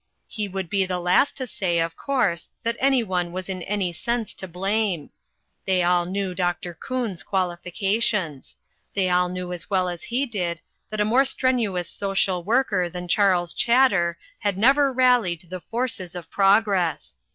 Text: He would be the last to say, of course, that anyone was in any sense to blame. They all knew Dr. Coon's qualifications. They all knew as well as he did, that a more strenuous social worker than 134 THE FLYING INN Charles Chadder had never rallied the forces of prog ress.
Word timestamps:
He 0.27 0.47
would 0.47 0.67
be 0.67 0.83
the 0.83 0.99
last 0.99 1.37
to 1.37 1.45
say, 1.45 1.77
of 1.77 1.95
course, 1.95 2.49
that 2.63 2.75
anyone 2.79 3.31
was 3.31 3.47
in 3.47 3.61
any 3.61 3.93
sense 3.93 4.33
to 4.33 4.47
blame. 4.47 5.11
They 5.67 5.83
all 5.83 6.05
knew 6.05 6.33
Dr. 6.33 6.73
Coon's 6.73 7.21
qualifications. 7.21 8.55
They 8.95 9.11
all 9.11 9.29
knew 9.29 9.53
as 9.53 9.69
well 9.69 9.87
as 9.87 10.01
he 10.01 10.25
did, 10.25 10.59
that 10.89 11.01
a 11.01 11.05
more 11.05 11.23
strenuous 11.23 11.87
social 11.87 12.41
worker 12.43 12.89
than 12.89 13.03
134 13.03 13.05
THE 13.05 13.11
FLYING 13.11 13.11
INN 13.11 13.29
Charles 13.29 13.53
Chadder 13.93 14.17
had 14.39 14.57
never 14.57 14.91
rallied 14.91 15.41
the 15.51 15.61
forces 15.61 16.15
of 16.15 16.31
prog 16.31 16.67
ress. 16.67 17.15